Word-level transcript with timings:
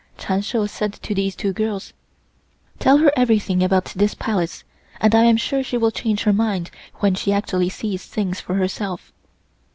Chun 0.17 0.41
Shou 0.41 0.65
said 0.65 0.93
to 0.93 1.13
these 1.13 1.35
two 1.35 1.53
girls: 1.53 1.93
"Tell 2.79 2.97
her 2.97 3.11
everything 3.15 3.61
about 3.61 3.85
this 3.95 4.15
Palace, 4.15 4.63
and 4.99 5.13
I 5.13 5.25
am 5.25 5.37
sure 5.37 5.61
she 5.63 5.77
will 5.77 5.91
change 5.91 6.23
her 6.23 6.33
mind 6.33 6.71
when 7.01 7.13
she 7.13 7.31
actually 7.31 7.69
sees 7.69 8.03
things 8.03 8.39
for 8.39 8.55
herself." 8.55 9.13